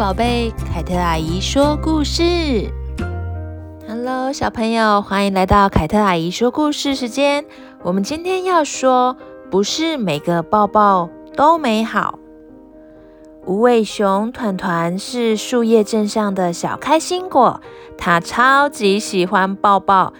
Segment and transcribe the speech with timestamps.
[0.00, 2.72] 宝贝，凯特阿姨说故事。
[3.86, 7.44] Hello，小朋友，欢迎来到凯特阿姨说故事时间。
[7.82, 9.18] 我们今天要说，
[9.50, 12.18] 不是每个抱抱都美好。
[13.44, 17.60] 无尾熊团团是树叶镇上的小开心果，
[17.98, 20.14] 它超级喜欢抱抱，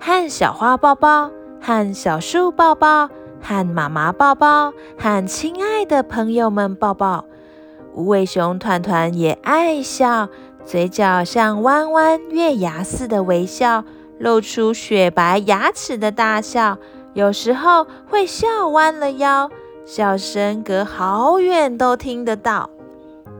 [0.00, 1.30] 和小花抱抱，
[1.60, 3.10] 和小树抱抱，
[3.42, 7.26] 和妈妈抱抱，和亲爱的朋友们抱抱。
[7.96, 10.28] 无尾熊团团也爱笑，
[10.66, 13.84] 嘴角像弯弯月牙似的微笑，
[14.18, 16.76] 露出雪白牙齿的大笑。
[17.14, 19.50] 有时候会笑弯了腰，
[19.86, 22.68] 笑声隔好远都听得到。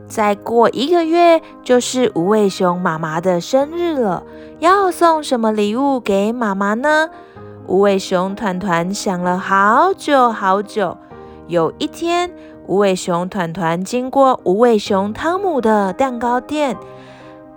[0.09, 4.23] 再过一个月就是无尾熊妈妈的生日了，
[4.61, 7.11] 要送什么礼物给妈妈呢？
[7.67, 10.97] 无尾熊团团想了好久好久。
[11.49, 12.33] 有一天，
[12.67, 16.77] 无尾熊团团经过无尾熊汤姆的蛋糕店，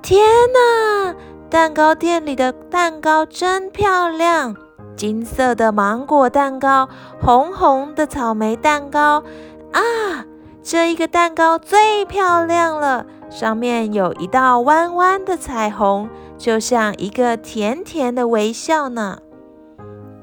[0.01, 0.21] 天
[0.53, 1.15] 哪！
[1.49, 4.55] 蛋糕店里的蛋糕真漂亮，
[4.95, 6.88] 金色的芒果蛋糕，
[7.19, 9.23] 红红的草莓蛋糕，
[9.71, 9.81] 啊，
[10.61, 16.07] 这一个蛋糕最漂亮了，上面有一道弯弯的彩虹，
[16.38, 19.17] 就像一个甜甜的微笑呢。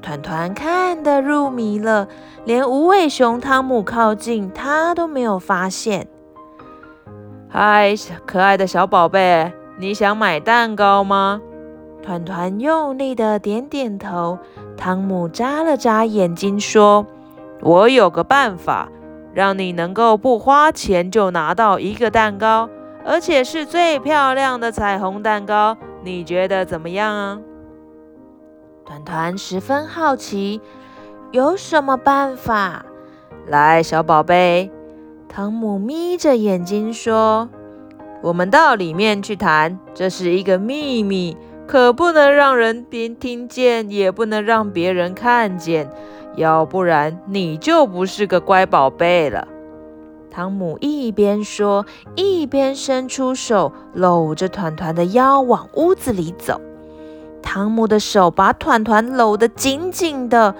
[0.01, 2.07] 团团看得入迷了，
[2.45, 6.07] 连无尾熊汤姆靠近他都没有发现。
[7.49, 7.93] 嗨，
[8.25, 11.41] 可爱的小宝贝，你想买蛋糕吗？
[12.01, 14.37] 团团用力的点点头。
[14.77, 17.05] 汤姆眨了眨眼睛说
[17.61, 18.87] ：“我有个办法，
[19.33, 22.69] 让你能够不花钱就拿到一个蛋糕，
[23.03, 25.75] 而且是最漂亮的彩虹蛋糕。
[26.03, 27.39] 你觉得怎么样啊？”
[28.87, 30.61] 团团十分好奇，
[31.33, 32.85] 有什么办法？
[33.45, 34.71] 来，小宝贝，
[35.27, 37.49] 汤姆眯着眼睛说
[38.23, 41.35] ：“我们到里面去谈，这是一个秘密，
[41.67, 45.89] 可不能让人别听见，也不能让别人看见，
[46.37, 49.49] 要不然你就不是个乖宝贝了。”
[50.31, 51.85] 汤姆一边说，
[52.15, 56.61] 一边伸出手搂着团团的腰往屋子里走。
[57.49, 60.53] 汤姆的手把团团搂得紧紧的，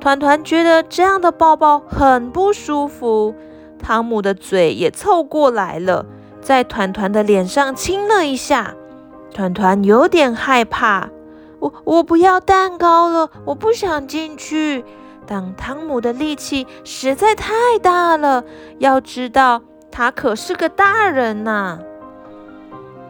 [0.00, 3.32] 团团觉得这样的抱抱很不舒服。
[3.78, 6.04] 汤姆的嘴也凑过来了，
[6.40, 8.74] 在团团的脸上亲了一下。
[9.32, 11.10] 团团有点害怕，
[11.60, 14.84] 我我不要蛋糕了，我不想进去。
[15.28, 18.42] 但汤姆的力气实在太大了，
[18.78, 21.78] 要知道他可是个大人呐、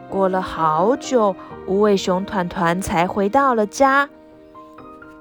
[0.09, 1.35] 过了好久。
[1.67, 4.07] 无尾熊团团才回到了家。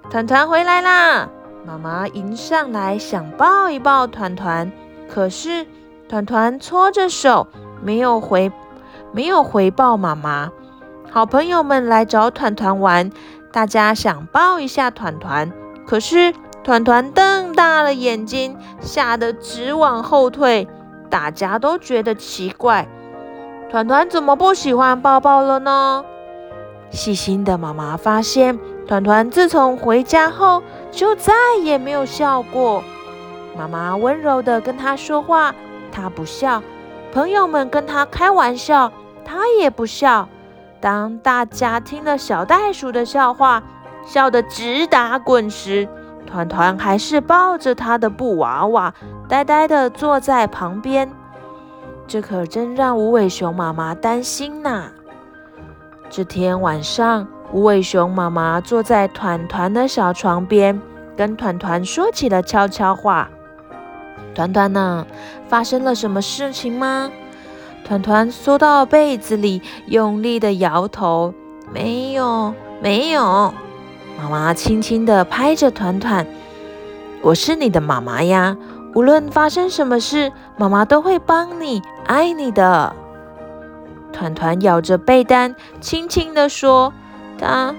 [0.08, 1.28] 团团回来啦！
[1.66, 4.70] 妈妈迎上来想抱一抱团团，
[5.08, 5.66] 可是
[6.08, 7.48] 团团搓着手，
[7.82, 8.52] 没有回，
[9.10, 10.52] 没有回报妈妈。
[11.10, 13.10] 好朋友们来找团团玩，
[13.52, 15.50] 大家想抱一下团团，
[15.84, 16.32] 可是
[16.62, 20.68] 团团瞪大了眼睛，吓得直往后退。
[21.10, 22.86] 大家都觉得奇怪，
[23.68, 26.04] 团团怎么不喜欢抱抱了呢？
[26.90, 30.62] 细心的妈妈发现，团团自从回家后
[30.92, 31.32] 就再
[31.62, 32.82] 也没有笑过。
[33.58, 35.52] 妈妈温柔地跟他说话，
[35.90, 36.62] 他不笑；
[37.12, 38.92] 朋友们跟他开玩笑，
[39.24, 40.28] 他也不笑。
[40.80, 43.62] 当大家听了小袋鼠的笑话，
[44.04, 45.88] 笑得直打滚时，
[46.24, 48.94] 团团还是抱着他的布娃娃，
[49.28, 51.10] 呆呆地坐在旁边。
[52.08, 54.90] 这可真让无尾熊妈妈担心呐。
[56.08, 60.80] 这天晚上，无尾熊妈妈坐在团团的小床边，
[61.16, 63.28] 跟团团说起了悄悄话。
[64.34, 65.04] 团团呢，
[65.48, 67.10] 发生了什么事情吗？
[67.84, 71.34] 团团缩到被子里，用力的摇头，
[71.72, 73.52] 没有，没有。
[74.18, 76.26] 妈妈轻轻地拍着团团
[77.22, 78.56] ：“我是你的妈妈呀，
[78.94, 82.94] 无论发生什么事，妈妈都会帮你，爱你的。”
[84.12, 86.92] 团团咬着被单，轻轻地说
[87.38, 87.74] ：“他、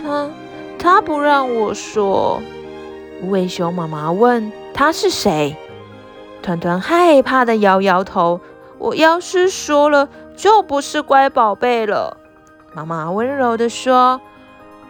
[0.00, 0.30] 他、
[0.78, 2.40] 他不让我说。”
[3.22, 5.56] 无尾熊妈妈问：“他是谁？”
[6.40, 8.40] 团团害怕地摇摇头
[8.78, 12.16] ：“我要是说了，就不是乖宝贝了。”
[12.72, 14.20] 妈妈温柔地说：“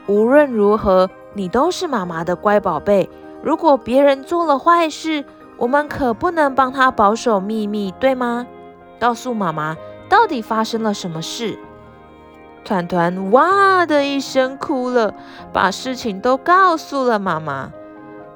[0.06, 3.08] 无论如何，你都是妈妈的乖宝贝。
[3.42, 5.24] 如果别人做了坏事，
[5.56, 8.46] 我们可不能帮他保守秘密，对吗？
[8.98, 9.76] 告诉妈妈。”
[10.08, 11.58] 到底发生了什么事？
[12.64, 15.12] 团团哇的一声哭了，
[15.52, 17.70] 把事情都告诉了妈妈。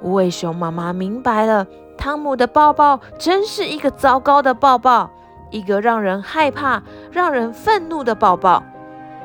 [0.03, 1.67] 无尾熊妈妈明白了，
[1.97, 5.11] 汤姆的抱抱真是一个糟糕的抱抱，
[5.51, 8.63] 一个让人害怕、让人愤怒的抱抱。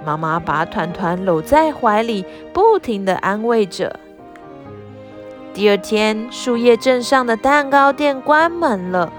[0.05, 3.99] 妈妈把团团搂在怀里，不停地安慰着。
[5.53, 9.11] 第二天，树叶镇上的蛋糕店关门了。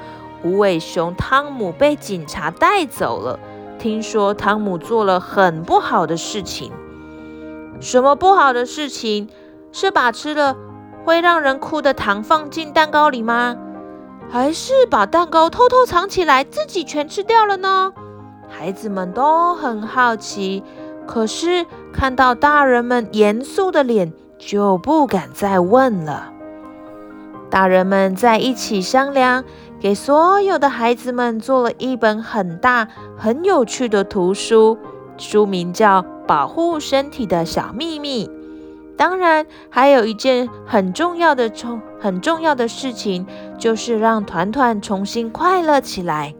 [0.42, 3.38] 无尾熊汤姆被警察带走了。
[3.78, 6.72] 听说汤姆做了很不好的事情。
[7.80, 9.28] 什么不好的事情？
[9.70, 10.56] 是把吃了
[11.04, 13.56] 会让人哭的糖放进蛋糕里吗？
[14.30, 17.92] 还是把蛋糕偷偷藏起来，自己全吃掉了呢？
[18.48, 20.64] 孩子们都很好奇，
[21.06, 26.32] 可是看到大人们严肃的脸，就不敢再问了。
[27.50, 29.44] 大人们在一起商量，
[29.80, 34.76] 给所有的孩子们做了一本很大、很有趣的图书，
[35.16, 38.26] 书名叫《保护身体的小秘密》。
[38.96, 43.24] 当然，还有一件很重要的、重很重要的事情，
[43.56, 46.34] 就是让团团重新快乐起来。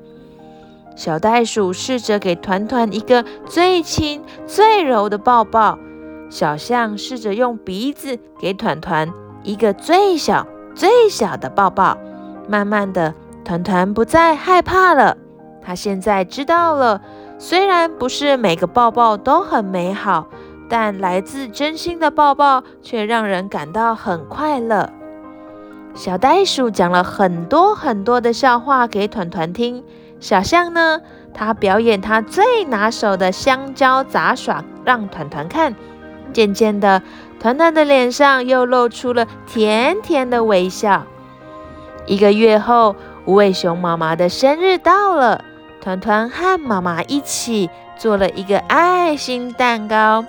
[0.96, 5.79] 小袋鼠试着给团团一个最亲、最柔的抱抱，
[6.29, 9.12] 小象试着用鼻子给团团
[9.44, 10.46] 一个最小。
[10.75, 11.99] 最小的抱抱，
[12.49, 13.12] 慢慢的，
[13.49, 15.17] 团团不再害怕了。
[15.62, 17.00] 他现在知道了，
[17.39, 20.29] 虽然不是每个抱抱都很美好，
[20.69, 24.91] 但来自真心的抱抱却让人感到很快乐。
[25.95, 29.83] 小袋鼠讲了很多很多的笑话给团团听。
[30.21, 31.00] 小象呢，
[31.33, 35.75] 他表演他最拿手的香蕉杂耍让团团看。
[36.35, 37.00] 渐渐的。
[37.41, 41.05] 团团的脸上又露出了甜甜的微笑。
[42.05, 42.97] 一个月后，
[43.29, 45.45] 无尾熊妈妈的生日到了，
[45.83, 50.25] 团团和妈妈一起做了一个爱心蛋糕。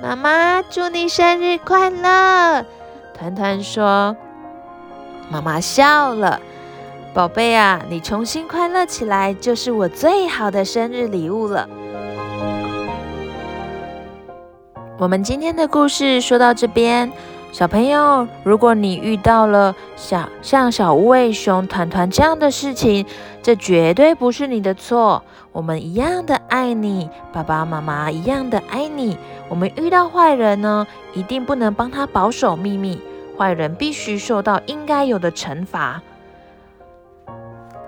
[0.00, 2.64] 妈妈，祝你生日快乐！
[3.12, 4.16] 团团说。
[5.28, 6.40] 妈妈笑了，
[7.12, 11.68] 宝贝啊，你重新快乐起来，就是我最好的生日礼物了。
[14.96, 17.10] 我们今天的故事说到这边，
[17.54, 23.06] 小朋友，如果你遇到了小像小无尾熊团团这样的事情，
[23.44, 25.22] 这绝对不是你的错。
[25.52, 29.16] 我们一样的爱你，爸爸妈妈一样的爱你。
[29.48, 33.00] 我们遇到坏人呢，一定不能帮他保守秘密，
[33.38, 36.02] 坏人必须受到应该有的惩罚。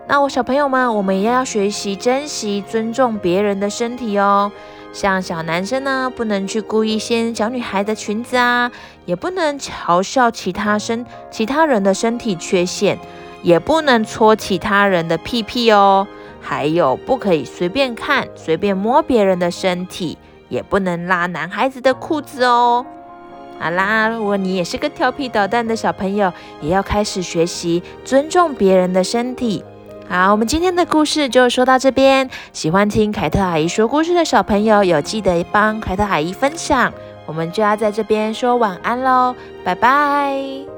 [0.08, 4.52] 那我小朋友们，我们也要学习珍惜、尊重别人的身体哦。
[4.92, 8.70] 像小男生呢，不能去故意掀小女孩的裙子啊，
[9.04, 12.96] 也不能嘲笑其他身其他人的身体缺陷，
[13.42, 16.06] 也不能搓其他人的屁屁哦。
[16.40, 20.16] 还有，不可以随便看、随便摸别人的身体，
[20.48, 22.86] 也不能拉男孩子的裤子哦。
[23.58, 29.64] 好啦，如果你也是个调皮捣蛋的小朋友，也要开始学习尊重别人的身体。
[30.08, 32.30] 好，我们今天的故事就说到这边。
[32.52, 36.92] 喜欢听凯特阿姨说故事的小朋友，有记得帮凯特阿姨分享。
[37.26, 40.75] 我们就要在这边说晚安喽，拜拜。